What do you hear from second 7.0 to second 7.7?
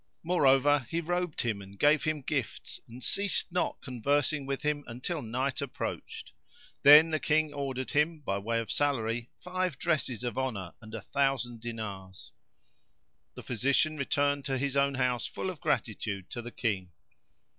the King